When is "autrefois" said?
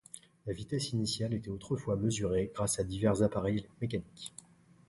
1.51-1.95